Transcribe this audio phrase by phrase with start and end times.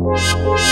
[0.00, 0.69] Música